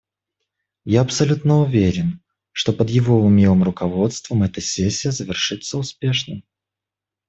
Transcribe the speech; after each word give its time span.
Я 0.83 1.01
абсолютно 1.01 1.59
уверен, 1.61 2.23
что 2.53 2.73
под 2.73 2.89
его 2.89 3.21
умелым 3.23 3.61
руководством 3.61 4.41
эта 4.41 4.59
сессия 4.59 5.11
завершится 5.11 5.77
успешно. 5.77 6.41